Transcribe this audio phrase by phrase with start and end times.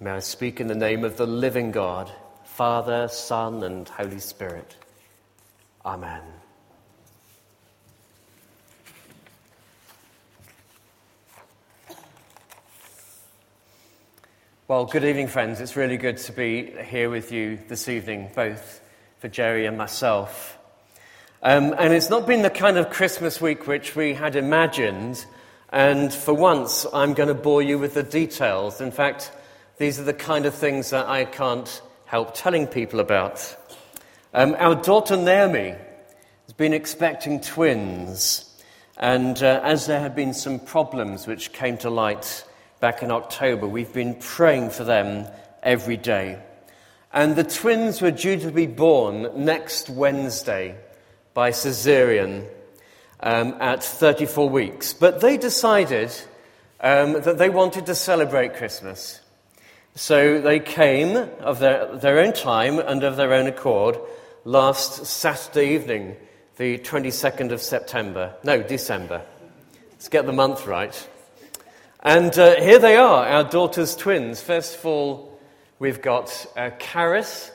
[0.00, 2.08] May I speak in the name of the living God,
[2.44, 4.76] Father, Son, and Holy Spirit.
[5.84, 6.22] Amen.
[14.68, 15.60] Well, good evening, friends.
[15.60, 18.80] It's really good to be here with you this evening, both
[19.18, 20.58] for Jerry and myself.
[21.42, 25.26] Um, and it's not been the kind of Christmas week which we had imagined.
[25.70, 28.80] And for once, I'm going to bore you with the details.
[28.80, 29.32] In fact,
[29.78, 33.56] these are the kind of things that I can't help telling people about.
[34.34, 38.44] Um, our daughter Naomi has been expecting twins,
[38.96, 42.44] and uh, as there have been some problems which came to light
[42.80, 45.28] back in October, we've been praying for them
[45.62, 46.42] every day.
[47.12, 50.76] And the twins were due to be born next Wednesday
[51.34, 52.46] by caesarean
[53.20, 54.92] um, at 34 weeks.
[54.92, 56.12] But they decided
[56.80, 59.20] um, that they wanted to celebrate Christmas.
[59.98, 63.98] So they came of their, their own time and of their own accord
[64.44, 66.14] last Saturday evening,
[66.56, 68.32] the 22nd of September.
[68.44, 69.22] No, December.
[69.90, 71.08] Let's get the month right.
[71.98, 74.40] And uh, here they are, our daughter's twins.
[74.40, 75.36] First of all,
[75.80, 77.50] we've got uh, Caris,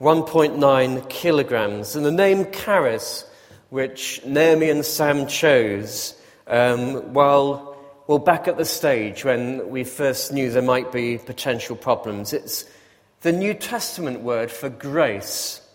[0.00, 1.96] 1.9 kilograms.
[1.96, 3.28] And the name Caris,
[3.70, 6.14] which Naomi and Sam chose,
[6.46, 7.71] um, while
[8.12, 12.66] well, back at the stage when we first knew there might be potential problems, it's
[13.22, 15.66] the New Testament word for grace,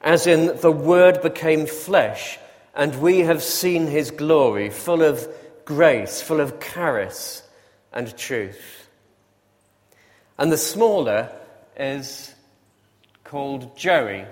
[0.00, 2.40] as in the Word became flesh,
[2.74, 5.28] and we have seen his glory, full of
[5.64, 7.44] grace, full of charis
[7.92, 8.88] and truth.
[10.38, 11.30] And the smaller
[11.76, 12.34] is
[13.22, 14.24] called Joey,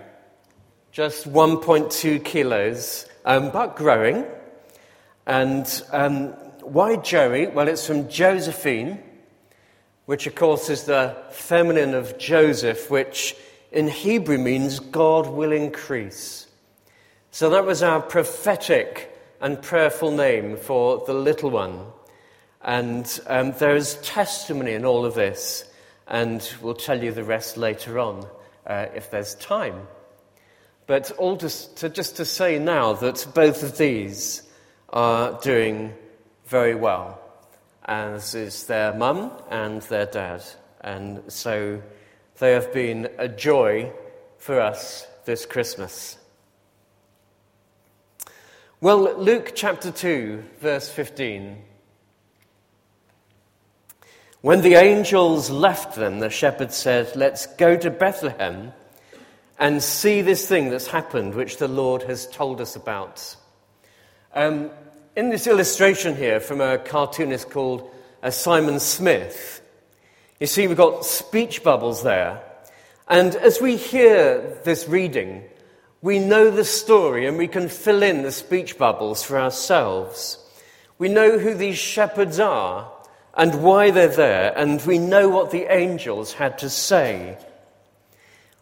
[0.90, 4.24] just 1.2 kilos, um, but growing.
[5.24, 6.34] And um,
[6.68, 7.46] why Joey?
[7.46, 8.98] Well, it's from Josephine,
[10.04, 13.34] which of course is the feminine of Joseph, which
[13.72, 16.46] in Hebrew means God will increase.
[17.30, 21.86] So that was our prophetic and prayerful name for the little one.
[22.60, 25.64] And um, there is testimony in all of this,
[26.06, 28.26] and we'll tell you the rest later on
[28.66, 29.86] uh, if there's time.
[30.86, 34.42] But all just to, just to say now that both of these
[34.90, 35.94] are doing
[36.48, 37.20] very well,
[37.84, 40.42] as is their mum and their dad.
[40.80, 41.82] And so
[42.38, 43.92] they have been a joy
[44.38, 46.16] for us this Christmas.
[48.80, 51.64] Well, Luke chapter 2, verse 15.
[54.40, 58.72] When the angels left them, the shepherds said, Let's go to Bethlehem
[59.58, 63.36] and see this thing that's happened, which the Lord has told us about.
[64.32, 64.70] Um,
[65.18, 67.90] in this illustration here from a cartoonist called
[68.22, 69.60] uh, Simon Smith,
[70.38, 72.40] you see we've got speech bubbles there.
[73.08, 75.42] And as we hear this reading,
[76.02, 80.38] we know the story and we can fill in the speech bubbles for ourselves.
[80.98, 82.88] We know who these shepherds are
[83.34, 87.36] and why they're there, and we know what the angels had to say.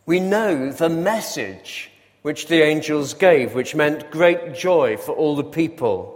[0.07, 1.91] We know the message
[2.23, 6.16] which the angels gave, which meant great joy for all the people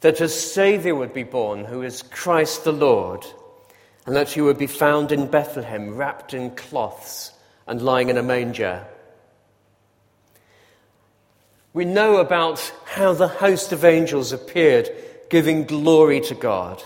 [0.00, 3.24] that a Saviour would be born who is Christ the Lord,
[4.06, 7.32] and that he would be found in Bethlehem wrapped in cloths
[7.66, 8.86] and lying in a manger.
[11.72, 14.90] We know about how the host of angels appeared,
[15.28, 16.82] giving glory to God.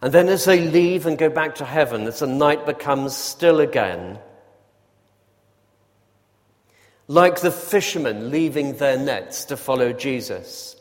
[0.00, 3.60] And then, as they leave and go back to heaven, as the night becomes still
[3.60, 4.18] again,
[7.08, 10.73] like the fishermen leaving their nets to follow Jesus,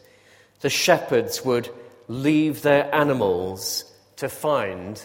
[0.64, 1.70] the shepherds would
[2.08, 3.84] leave their animals
[4.16, 5.04] to find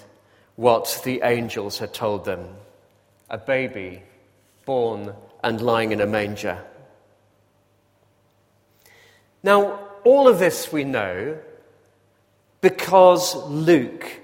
[0.54, 2.48] what the angels had told them
[3.28, 4.00] a baby
[4.64, 6.62] born and lying in a manger.
[9.42, 11.36] Now, all of this we know
[12.60, 14.20] because Luke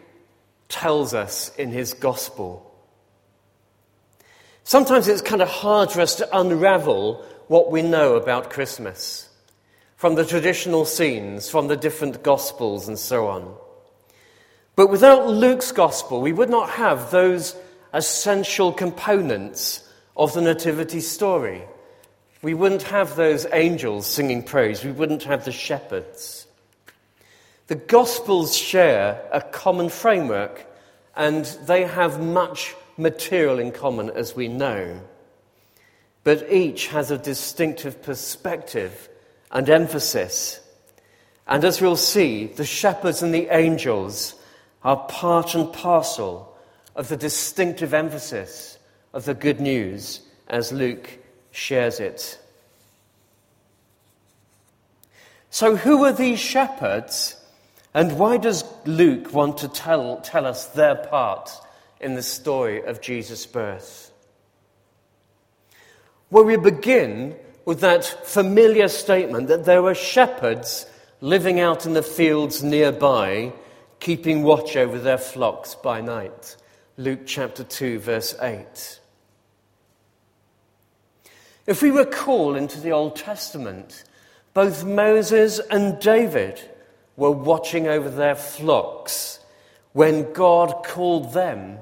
[0.68, 2.72] tells us in his gospel.
[4.62, 9.28] Sometimes it's kind of hard for us to unravel what we know about Christmas
[9.96, 13.54] from the traditional scenes, from the different Gospels, and so on.
[14.76, 17.56] But without Luke's Gospel, we would not have those
[17.92, 21.62] essential components of the Nativity story.
[22.42, 24.84] We wouldn't have those angels singing praise.
[24.84, 26.46] We wouldn't have the shepherds.
[27.68, 30.66] The Gospels share a common framework,
[31.16, 35.00] and they have much material in common, as we know.
[36.24, 39.08] But each has a distinctive perspective
[39.54, 40.60] and emphasis.
[41.46, 44.34] And as we'll see, the shepherds and the angels
[44.82, 46.54] are part and parcel
[46.96, 48.78] of the distinctive emphasis
[49.12, 51.08] of the good news as Luke
[51.52, 52.38] shares it.
[55.50, 57.36] So, who are these shepherds,
[57.94, 61.50] and why does Luke want to tell, tell us their part
[62.00, 64.10] in the story of Jesus' birth?
[66.30, 70.86] Well, we begin with that familiar statement that there were shepherds
[71.20, 73.52] living out in the fields nearby,
[74.00, 76.56] keeping watch over their flocks by night.
[76.96, 79.00] Luke chapter 2, verse 8.
[81.66, 84.04] If we recall into the Old Testament,
[84.52, 86.60] both Moses and David
[87.16, 89.40] were watching over their flocks
[89.92, 91.78] when God called them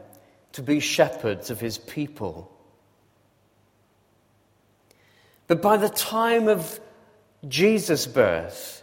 [0.53, 2.52] to be shepherds of his people.
[5.53, 6.81] But by the time of
[7.47, 8.83] Jesus' birth,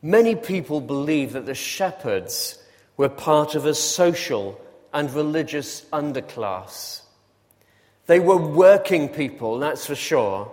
[0.00, 2.62] many people believe that the shepherds
[2.96, 4.60] were part of a social
[4.92, 7.00] and religious underclass.
[8.06, 10.52] They were working people, that's for sure.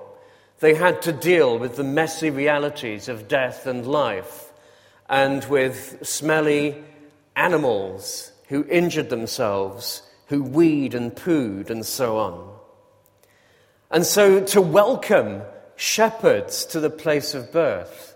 [0.59, 4.51] They had to deal with the messy realities of death and life
[5.07, 6.83] and with smelly
[7.35, 12.50] animals who injured themselves, who weed and pooed, and so on.
[13.92, 15.42] And so to welcome
[15.76, 18.16] shepherds to the place of birth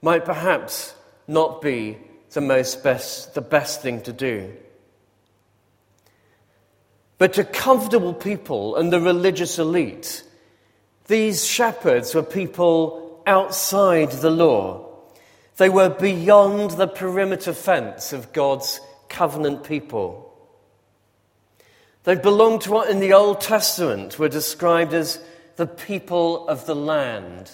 [0.00, 0.94] might perhaps
[1.28, 1.98] not be
[2.30, 4.54] the most best, the best thing to do.
[7.18, 10.22] But to comfortable people and the religious elite,
[11.08, 14.88] these shepherds were people outside the law.
[15.56, 20.25] They were beyond the perimeter fence of God's covenant people.
[22.06, 25.18] They belonged to what in the Old Testament were described as
[25.56, 27.50] the people of the land.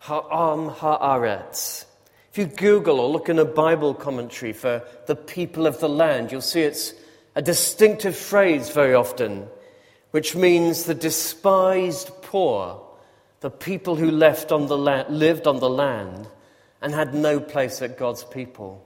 [0.00, 1.86] Ha'am ha'aretz.
[2.30, 6.30] If you Google or look in a Bible commentary for the people of the land,
[6.30, 6.92] you'll see it's
[7.34, 9.46] a distinctive phrase very often,
[10.10, 12.78] which means the despised poor,
[13.40, 16.28] the people who left on the la- lived on the land
[16.82, 18.84] and had no place at God's people.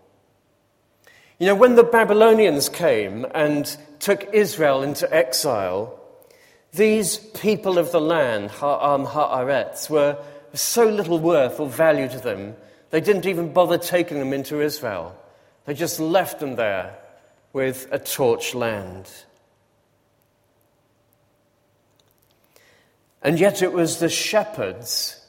[1.38, 6.00] You know, when the Babylonians came and took Israel into exile,
[6.72, 10.16] these people of the land, Ha'am Ha'aretz, were
[10.54, 12.56] so little worth or value to them,
[12.88, 15.14] they didn't even bother taking them into Israel.
[15.66, 16.96] They just left them there
[17.52, 19.10] with a torch land.
[23.20, 25.20] And yet it was the shepherds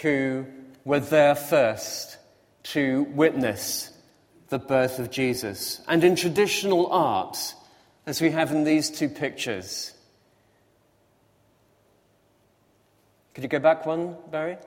[0.00, 0.46] who
[0.84, 2.18] were there first
[2.64, 3.91] to witness
[4.52, 5.80] the birth of Jesus.
[5.88, 7.54] And in traditional art,
[8.04, 9.94] as we have in these two pictures,
[13.32, 14.58] could you go back one, Barry?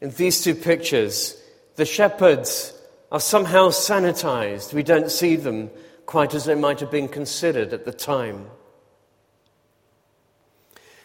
[0.00, 1.36] In these two pictures,
[1.76, 2.72] the shepherds
[3.12, 4.72] are somehow sanitized.
[4.72, 5.70] We don't see them
[6.06, 8.46] quite as they might have been considered at the time.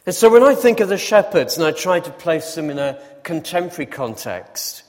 [0.05, 2.77] And so when I think of the shepherds and I try to place them in
[2.77, 4.83] a contemporary context,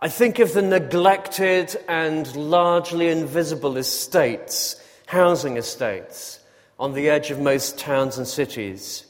[0.00, 6.40] I think of the neglected and largely invisible estates, housing estates,
[6.76, 9.06] on the edge of most towns and cities.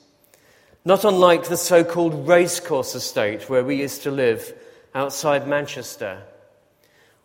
[0.85, 4.53] Not unlike the so called racecourse estate where we used to live
[4.95, 6.23] outside Manchester.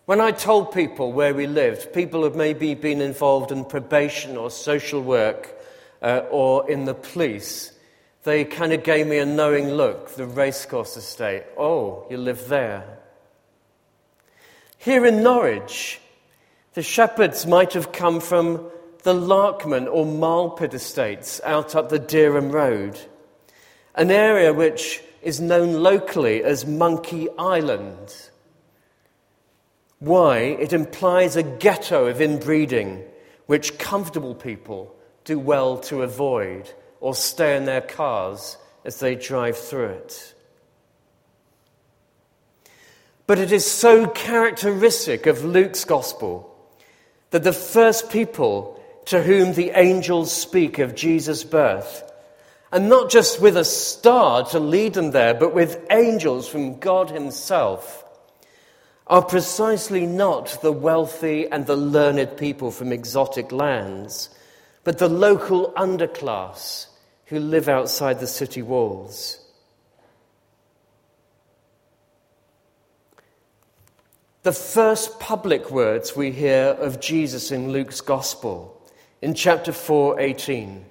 [0.06, 4.50] When I told people where we lived, people had maybe been involved in probation or
[4.50, 5.62] social work
[6.02, 7.74] uh, or in the police.
[8.24, 11.44] They kind of gave me a knowing look, the racecourse estate.
[11.58, 13.00] Oh, you live there.
[14.78, 16.00] Here in Norwich,
[16.74, 18.70] the shepherds might have come from
[19.04, 23.00] the Larkman or Marlpit estates out up the Dereham Road
[23.96, 28.30] an area which is known locally as Monkey Island.
[30.00, 30.38] Why?
[30.38, 33.04] It implies a ghetto of inbreeding,
[33.46, 39.58] which comfortable people do well to avoid or stay in their cars as they drive
[39.58, 40.34] through it.
[43.28, 46.48] But it is so characteristic of Luke's gospel
[47.32, 52.04] that the first people to whom the angels speak of Jesus' birth
[52.72, 57.10] and not just with a star to lead them there, but with angels from God
[57.10, 58.06] Himself,
[59.08, 64.30] are precisely not the wealthy and the learned people from exotic lands,
[64.86, 66.88] but the local underclass
[67.32, 69.40] who live outside the city walls.
[74.44, 78.78] The first public words we hear of Jesus in Luke's Gospel,
[79.22, 80.86] in chapter 4 18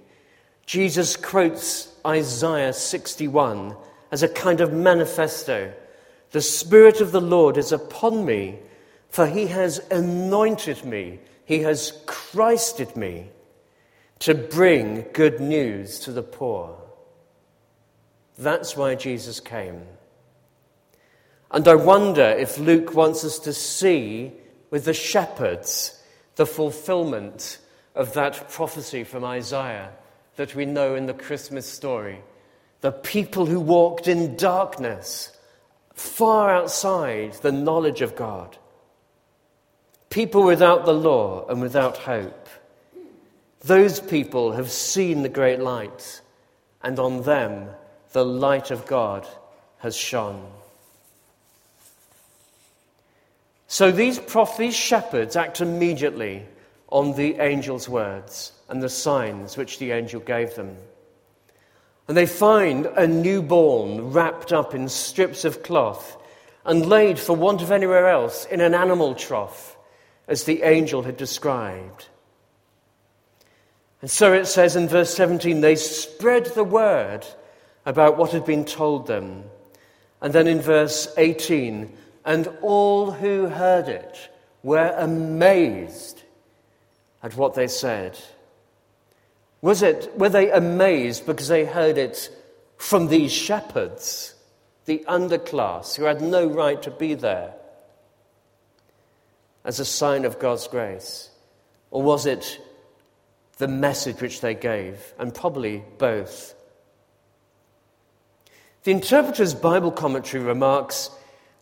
[0.64, 3.76] Jesus quotes Isaiah 61
[4.10, 5.74] as a kind of manifesto.
[6.30, 8.60] The Spirit of the Lord is upon me,
[9.10, 13.28] for he has anointed me, he has Christed me
[14.20, 16.76] to bring good news to the poor.
[18.38, 19.82] That's why Jesus came.
[21.50, 24.32] And I wonder if Luke wants us to see
[24.70, 26.00] with the shepherds
[26.36, 27.58] the fulfillment
[27.94, 29.90] of that prophecy from Isaiah
[30.36, 32.20] that we know in the Christmas story.
[32.82, 35.36] The people who walked in darkness,
[35.94, 38.56] far outside the knowledge of God.
[40.08, 42.48] People without the law and without hope.
[43.62, 46.22] Those people have seen the great light,
[46.82, 47.68] and on them
[48.12, 49.26] the light of God
[49.78, 50.46] has shone.
[53.68, 56.44] So these prophets, shepherds, act immediately
[56.88, 60.76] on the angel's words and the signs which the angel gave them.
[62.08, 66.16] And they find a newborn wrapped up in strips of cloth
[66.64, 69.76] and laid, for want of anywhere else, in an animal trough,
[70.26, 72.09] as the angel had described.
[74.00, 77.26] And so it says in verse 17 they spread the word
[77.84, 79.44] about what had been told them.
[80.22, 84.30] And then in verse 18, and all who heard it
[84.62, 86.22] were amazed
[87.22, 88.18] at what they said.
[89.62, 92.30] Was it, were they amazed because they heard it
[92.76, 94.34] from these shepherds,
[94.86, 97.54] the underclass, who had no right to be there,
[99.64, 101.30] as a sign of God's grace?
[101.90, 102.60] Or was it
[103.60, 105.14] the message which they gave?
[105.18, 106.54] And probably both.
[108.82, 111.10] The interpreter's Bible commentary remarks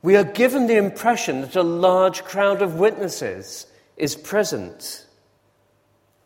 [0.00, 5.06] we are given the impression that a large crowd of witnesses is present.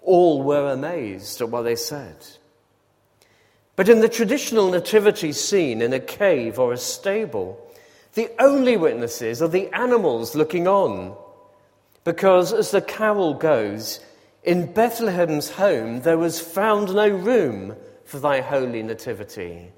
[0.03, 2.17] All were amazed at what they said.
[3.75, 7.59] But in the traditional nativity scene in a cave or a stable,
[8.13, 11.17] the only witnesses are the animals looking on.
[12.05, 14.01] Because as the carol goes,
[14.43, 19.71] in Bethlehem's home there was found no room for thy holy nativity.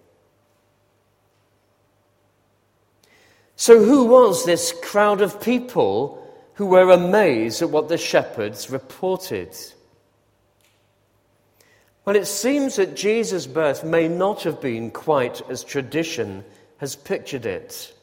[3.56, 6.20] So, who was this crowd of people
[6.54, 9.56] who were amazed at what the shepherds reported?
[12.04, 16.44] Well, it seems that Jesus' birth may not have been quite as tradition
[16.78, 17.94] has pictured it.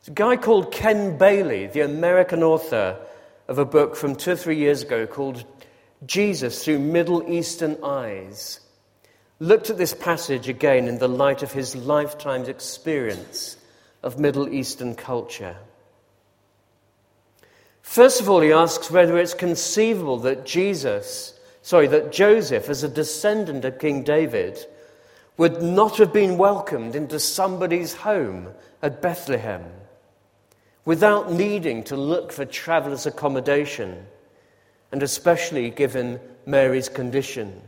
[0.00, 2.98] It's a guy called Ken Bailey, the American author
[3.48, 5.44] of a book from two or three years ago called
[6.04, 8.60] Jesus Through Middle Eastern Eyes,
[9.38, 13.56] looked at this passage again in the light of his lifetime's experience
[14.02, 15.56] of Middle Eastern culture.
[17.82, 21.36] First of all, he asks whether it's conceivable that Jesus
[21.66, 24.64] sorry, that Joseph, as a descendant of King David,
[25.36, 28.50] would not have been welcomed into somebody's home
[28.80, 29.64] at Bethlehem
[30.86, 34.06] without needing to look for traveller's accommodation,
[34.90, 37.60] and especially given Mary's condition.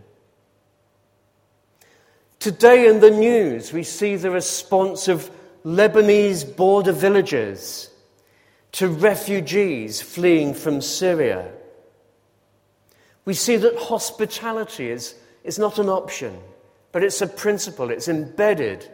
[2.38, 5.30] Today in the news, we see the response of
[5.66, 7.90] Lebanese border villagers
[8.72, 11.52] to refugees fleeing from Syria
[13.28, 16.34] we see that hospitality is, is not an option,
[16.92, 18.90] but it's a principle, it's embedded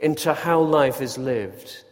[0.00, 1.83] into how life is lived.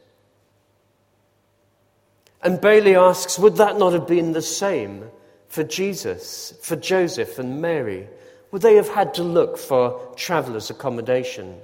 [2.42, 5.08] And Bailey asks, would that not have been the same
[5.48, 8.08] for Jesus, for Joseph and Mary?
[8.50, 11.60] Would they have had to look for travelers' accommodation?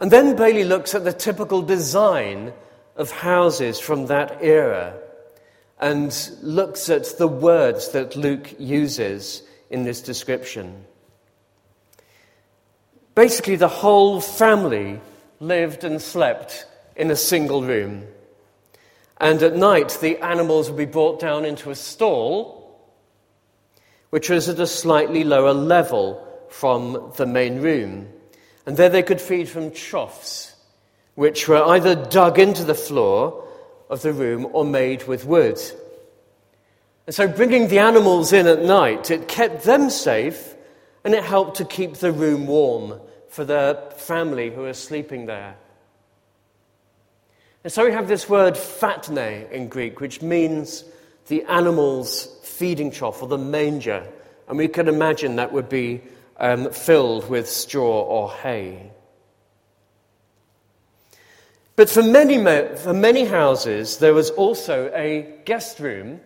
[0.00, 2.54] And then Bailey looks at the typical design
[2.96, 4.98] of houses from that era
[5.78, 10.84] and looks at the words that Luke uses in this description.
[13.14, 15.00] Basically, the whole family
[15.40, 16.66] lived and slept
[16.96, 18.06] in a single room.
[19.20, 22.80] And at night, the animals would be brought down into a stall,
[24.08, 28.08] which was at a slightly lower level from the main room.
[28.64, 30.54] And there they could feed from troughs,
[31.16, 33.46] which were either dug into the floor
[33.90, 35.60] of the room or made with wood.
[37.06, 40.54] And so bringing the animals in at night, it kept them safe
[41.04, 45.56] and it helped to keep the room warm for the family who were sleeping there.
[47.62, 50.84] And so we have this word phatne in Greek, which means
[51.26, 54.06] the animal's feeding trough or the manger.
[54.48, 56.00] And we can imagine that would be
[56.38, 58.90] um, filled with straw or hay.
[61.76, 62.38] But for many,
[62.76, 66.20] for many houses, there was also a guest room,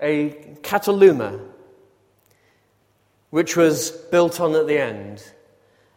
[0.00, 0.30] a
[0.62, 1.40] kataluma,
[3.30, 5.22] which was built on at the end.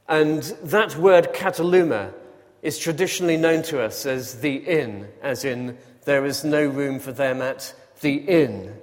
[0.08, 2.14] And that word kataluma
[2.62, 7.12] is traditionally known to us as the inn, as in there is no room for
[7.12, 8.74] them at the inn.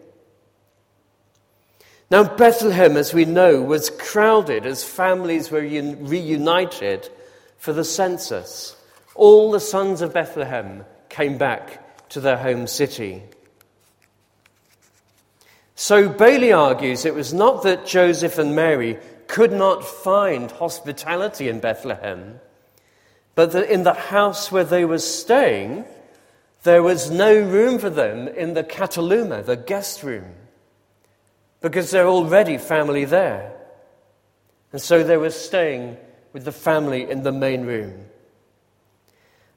[2.10, 7.08] Now, Bethlehem, as we know, was crowded as families were reunited
[7.58, 8.76] for the census.
[9.14, 13.22] All the sons of Bethlehem came back to their home city.
[15.74, 21.60] So Bailey argues it was not that Joseph and Mary could not find hospitality in
[21.60, 22.40] Bethlehem,
[23.38, 25.84] but that in the house where they were staying,
[26.64, 30.24] there was no room for them in the kataluma, the guest room
[31.60, 33.54] because they're already family there.
[34.72, 35.98] And so they were staying
[36.32, 38.06] with the family in the main room.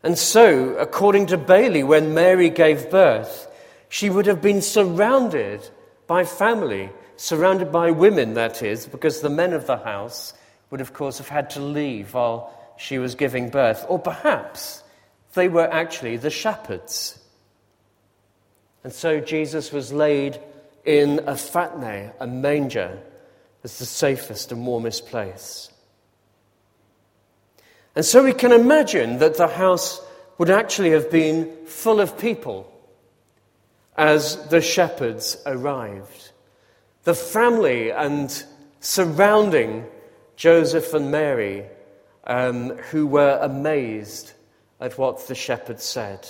[0.03, 3.47] And so, according to Bailey, when Mary gave birth,
[3.89, 5.67] she would have been surrounded
[6.05, 10.35] by family, surrounded by women, that is, because the men of the house
[10.69, 13.85] would, of course, have had to leave while she was giving birth.
[13.87, 14.81] Or perhaps
[15.35, 17.19] they were actually the shepherds.
[18.83, 20.39] And so Jesus was laid
[20.83, 22.99] in a phatne, a manger,
[23.63, 25.69] as the safest and warmest place.
[27.95, 30.01] And so we can imagine that the house
[30.39, 32.67] would actually have been full of people
[33.95, 36.31] as the shepherds arrived.
[37.03, 38.43] The family and
[38.79, 39.85] surrounding
[40.35, 41.67] Joseph and Mary,
[42.25, 44.33] um, who were amazed
[44.79, 46.27] at what the shepherds said.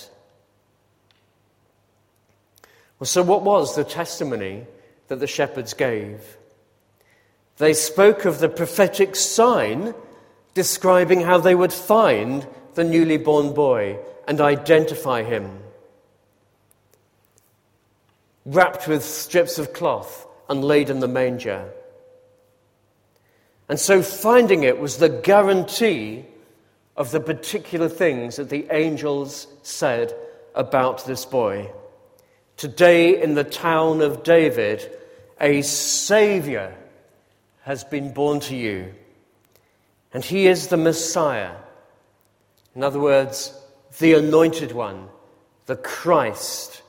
[2.99, 4.65] Well, so, what was the testimony
[5.07, 6.37] that the shepherds gave?
[7.57, 9.93] They spoke of the prophetic sign
[10.53, 12.45] describing how they would find
[12.75, 15.59] the newly born boy and identify him.
[18.45, 21.71] Wrapped with strips of cloth and laid in the manger.
[23.71, 26.25] And so finding it was the guarantee
[26.97, 30.13] of the particular things that the angels said
[30.53, 31.71] about this boy.
[32.57, 34.91] Today, in the town of David,
[35.39, 36.75] a Savior
[37.61, 38.93] has been born to you,
[40.13, 41.55] and he is the Messiah.
[42.75, 43.57] In other words,
[43.99, 45.07] the Anointed One,
[45.67, 46.81] the Christ,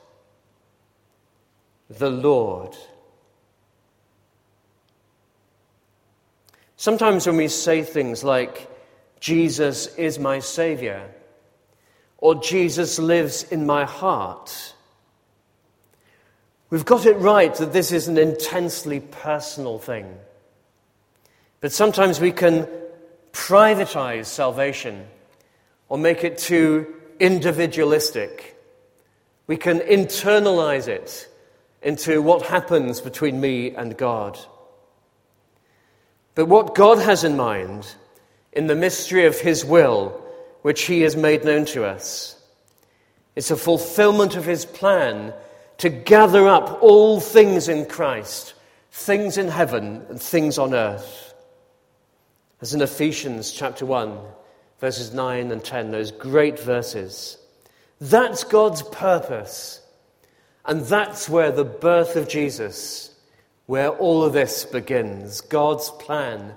[1.89, 2.75] the Lord.
[6.83, 8.69] Sometimes when we say things like,
[9.21, 11.09] Jesus is my Savior,
[12.17, 14.73] or Jesus lives in my heart,
[16.69, 20.13] We've got it right that this is an intensely personal thing.
[21.61, 22.67] But sometimes we can
[23.31, 25.05] privatize salvation
[25.87, 28.59] or make it too individualistic.
[29.47, 31.29] We can internalize it
[31.81, 34.37] into what happens between me and God.
[36.35, 37.95] But what God has in mind
[38.51, 40.09] in the mystery of His will,
[40.61, 42.41] which He has made known to us,
[43.35, 45.33] is a fulfillment of His plan
[45.77, 48.53] to gather up all things in Christ,
[48.91, 51.33] things in heaven and things on earth.
[52.61, 54.17] As in Ephesians chapter 1,
[54.79, 57.37] verses 9 and 10, those great verses.
[57.99, 59.81] That's God's purpose.
[60.65, 63.12] And that's where the birth of Jesus,
[63.65, 66.53] where all of this begins, God's plan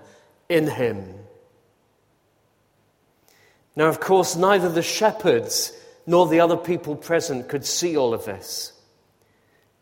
[0.49, 1.14] in Him.
[3.77, 5.73] Now, of course, neither the shepherds
[6.07, 8.73] nor the other people present could see all of this.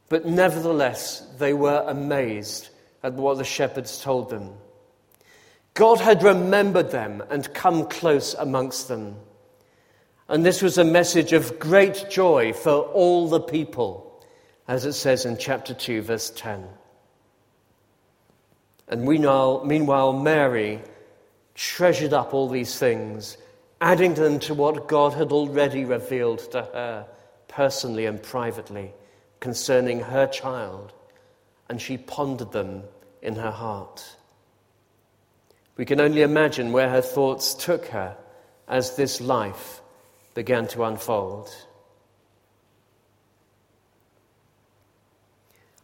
[0.08, 2.68] But nevertheless, they were amazed
[3.02, 4.52] at what the shepherds told them.
[5.74, 9.16] God had remembered them and come close amongst them.
[10.28, 14.24] And this was a message of great joy for all the people,
[14.66, 16.64] as it says in chapter 2, verse 10.
[18.94, 20.80] And meanwhile, meanwhile Mary
[21.56, 23.36] treasured up all these things,
[23.80, 27.08] adding them to what God had already revealed to her
[27.48, 28.94] personally and privately
[29.40, 30.92] concerning her child,
[31.68, 32.84] and she pondered them
[33.20, 34.16] in her heart.
[35.76, 38.16] We can only imagine where her thoughts took her
[38.68, 39.80] as this life
[40.34, 41.52] began to unfold.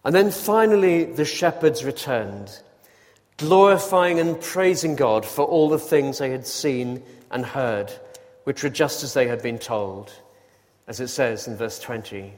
[0.05, 2.57] And then finally, the shepherds returned,
[3.41, 7.91] glorifying and praising God for all the things they had seen and heard,
[8.45, 10.13] which were just as they had been told,
[10.87, 12.35] as it says in verse 20.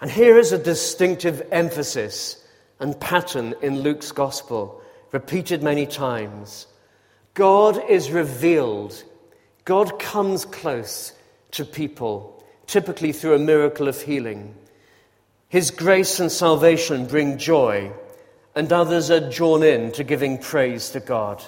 [0.00, 2.42] And here is a distinctive emphasis
[2.80, 4.80] and pattern in Luke's gospel,
[5.12, 6.66] repeated many times.
[7.34, 9.04] God is revealed.
[9.66, 11.12] God comes close
[11.50, 14.54] to people, typically through a miracle of healing.
[15.48, 17.92] His grace and salvation bring joy,
[18.58, 21.40] and others are drawn in to giving praise to God.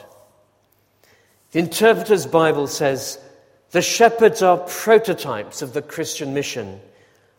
[1.51, 3.19] The Interpreter's Bible says
[3.73, 6.81] the shepherds are prototypes of the Christian mission,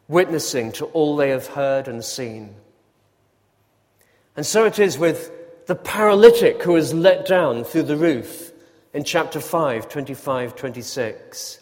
[0.09, 2.53] witnessing to all they have heard and seen.
[4.35, 5.31] And so it is with
[5.67, 8.51] the paralytic who is let down through the roof
[8.93, 11.59] in chapter 5, 25, 26,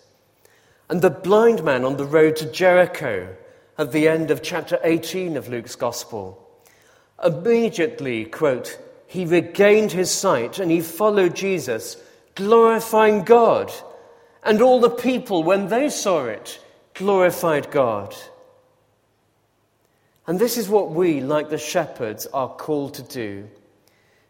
[0.89, 3.35] and the blind man on the road to Jericho
[3.77, 6.48] at the end of chapter 18 of Luke's Gospel.
[7.23, 11.97] Immediately, quote, he regained his sight and he followed Jesus,
[12.35, 13.71] glorifying God.
[14.43, 18.15] And all the people, when they saw it, glorified God.
[20.27, 23.49] And this is what we, like the shepherds, are called to do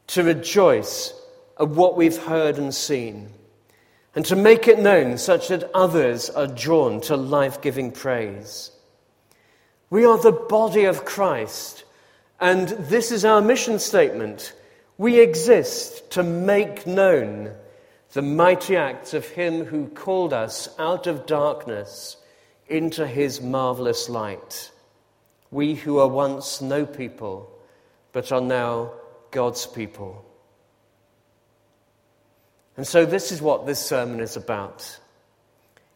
[0.10, 1.13] to rejoice
[1.60, 3.30] at what we've heard and seen,
[4.15, 8.71] and to make it known such that others are drawn to life giving praise.
[9.91, 11.84] We are the body of Christ,
[12.39, 14.54] and this is our mission statement.
[14.97, 17.54] We exist to make known
[18.13, 22.17] the mighty acts of Him who called us out of darkness
[22.67, 24.71] into His marvelous light.
[25.52, 27.52] We who are once no people,
[28.12, 28.91] but are now
[29.32, 30.25] God's people.
[32.78, 34.99] And so, this is what this sermon is about.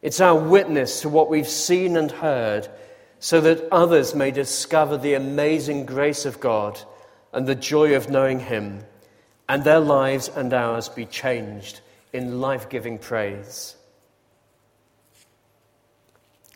[0.01, 2.67] It's our witness to what we've seen and heard
[3.23, 6.77] so that others may discover the amazing grace of God
[7.31, 8.83] and the joy of knowing Him,
[9.47, 11.79] and their lives and ours be changed
[12.11, 13.77] in life giving praise.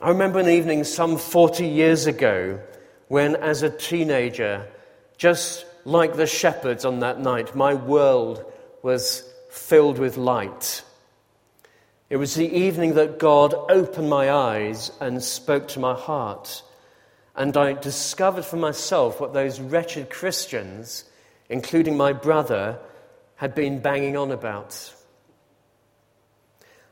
[0.01, 2.59] I remember an evening some 40 years ago
[3.07, 4.67] when, as a teenager,
[5.15, 8.43] just like the shepherds on that night, my world
[8.83, 10.83] was filled with light.
[12.09, 16.63] It was the evening that God opened my eyes and spoke to my heart.
[17.35, 21.03] And I discovered for myself what those wretched Christians,
[21.49, 22.79] including my brother,
[23.35, 24.93] had been banging on about.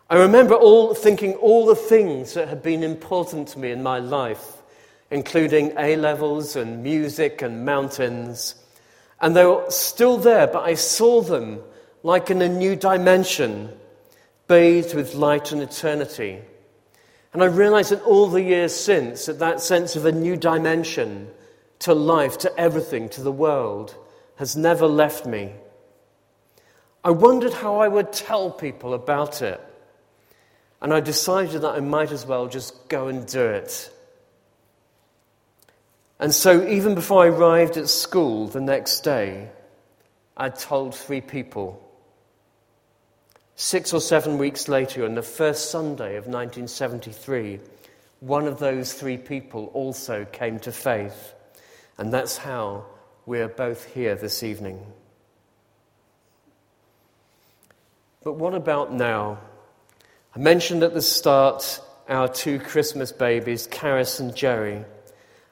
[0.10, 4.00] I remember all thinking all the things that had been important to me in my
[4.00, 4.62] life,
[5.10, 8.56] including A levels and music and mountains.
[9.22, 11.62] And they were still there, but I saw them
[12.04, 13.72] like in a new dimension,
[14.48, 16.42] bathed with light and eternity.
[17.34, 21.30] And I realized that all the years since, that that sense of a new dimension
[21.80, 23.96] to life, to everything, to the world,
[24.38, 25.52] has never left me.
[27.04, 29.62] I wondered how I would tell people about it.
[30.82, 33.92] And I decided that I might as well just go and do it.
[36.20, 39.50] And so, even before I arrived at school the next day,
[40.38, 41.85] I told three people.
[43.58, 47.60] Six or seven weeks later, on the first Sunday of 1973,
[48.20, 51.34] one of those three people also came to faith.
[51.98, 52.86] And that's how
[53.26, 54.86] we're both here this evening.
[58.26, 59.40] But what about now?
[60.36, 64.84] I mentioned at the start our two Christmas babies, Karis and Jerry.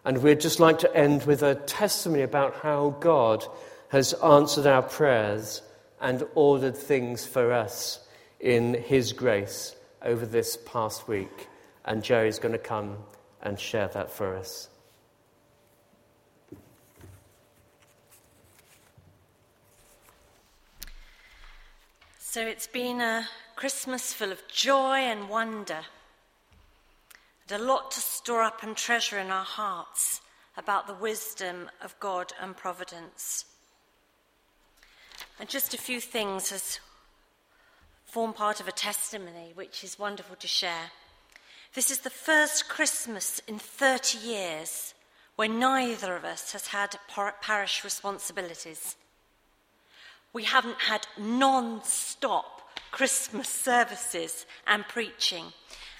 [0.03, 3.45] And we'd just like to end with a testimony about how God
[3.89, 5.61] has answered our prayers
[6.03, 8.05] and ordered things for us
[8.39, 11.47] in His grace over this past week.
[11.85, 12.97] And Jerry's going to come
[13.41, 14.69] and share that for us.
[22.19, 25.79] So it's been a Christmas full of joy and wonder
[27.49, 30.21] and a lot to store up and treasure in our hearts
[30.57, 33.45] about the wisdom of God and providence.
[35.39, 36.79] And just a few things as
[38.05, 40.91] form part of a testimony which is wonderful to share.
[41.73, 44.93] This is the first Christmas in 30 years
[45.35, 46.95] when neither of us has had
[47.41, 48.95] parish responsibilities.
[50.31, 55.45] We haven't had non stop Christmas services and preaching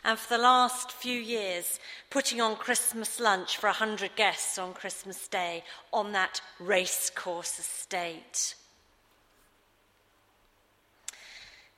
[0.04, 5.28] and for the last few years, putting on Christmas lunch for 100 guests on Christmas
[5.28, 8.56] Day on that racecourse estate.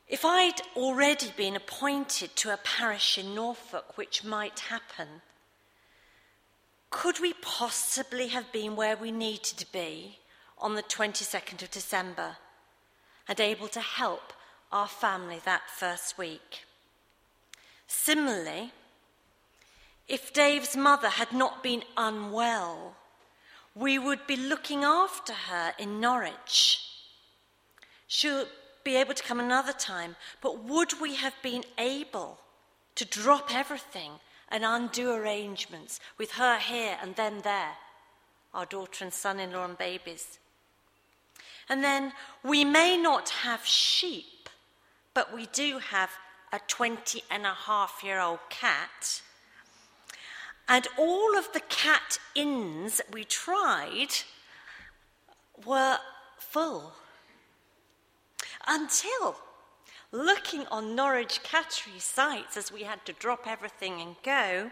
[0.08, 5.22] If I'd already been appointed to a parish in Norfolk, which might happen,
[6.92, 10.20] could we possibly have been where we needed to be
[10.60, 12.38] on the 22nd of December
[13.28, 14.32] and able to help
[14.72, 16.66] our family that first week?
[17.88, 18.72] Similarly,
[20.08, 22.96] if Dave's mother had not been unwell,
[23.74, 26.80] we would be looking after her in Norwich.
[28.08, 28.46] She'll
[28.86, 32.40] be able to come another time, but would we have been able
[32.96, 34.12] to drop everything
[34.48, 37.74] and undo arrangements with her here and then there,
[38.54, 40.40] our daughter and son in law and babies?
[41.68, 44.26] And then we may not have sheep
[45.16, 46.12] but we do have
[46.54, 49.22] a 20 and a half year old cat.
[50.68, 54.10] And all of the cat inns we tried
[55.66, 55.98] were
[56.38, 56.94] full.
[58.76, 59.38] Until
[60.12, 64.70] looking on Norwich Cattery sites as we had to drop everything and go,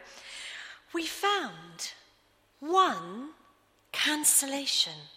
[0.93, 1.93] we found
[2.59, 3.29] one
[3.93, 5.07] cancellation.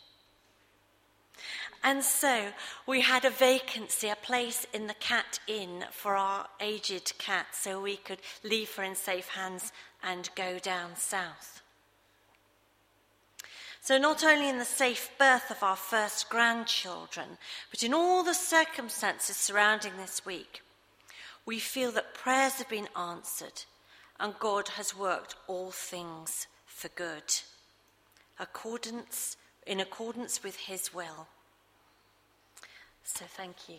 [1.82, 2.52] And so
[2.86, 7.82] we had a vacancy, a place in the cat inn for our aged cat so
[7.82, 11.60] we could leave her in safe hands and go down south.
[13.86, 17.38] So, not only in the safe birth of our first grandchildren,
[17.70, 20.62] but in all the circumstances surrounding this week,
[21.46, 23.62] we feel that prayers have been answered
[24.18, 27.32] and God has worked all things for good,
[28.40, 31.28] accordance, in accordance with his will.
[33.04, 33.76] So, thank you.